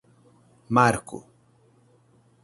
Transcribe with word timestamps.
Marco 0.75 1.19